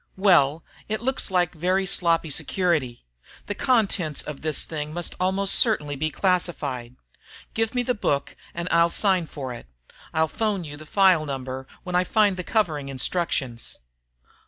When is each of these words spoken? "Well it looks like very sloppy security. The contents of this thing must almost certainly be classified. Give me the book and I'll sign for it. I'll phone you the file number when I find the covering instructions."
"Well 0.17 0.63
it 0.89 0.99
looks 1.03 1.29
like 1.29 1.53
very 1.53 1.85
sloppy 1.85 2.31
security. 2.31 3.05
The 3.45 3.53
contents 3.53 4.23
of 4.23 4.41
this 4.41 4.65
thing 4.65 4.91
must 4.95 5.13
almost 5.19 5.53
certainly 5.53 5.95
be 5.95 6.09
classified. 6.09 6.95
Give 7.53 7.75
me 7.75 7.83
the 7.83 7.93
book 7.93 8.35
and 8.55 8.67
I'll 8.71 8.89
sign 8.89 9.27
for 9.27 9.53
it. 9.53 9.67
I'll 10.11 10.27
phone 10.27 10.63
you 10.63 10.75
the 10.75 10.87
file 10.87 11.27
number 11.27 11.67
when 11.83 11.93
I 11.95 12.03
find 12.03 12.35
the 12.35 12.43
covering 12.43 12.89
instructions." 12.89 13.77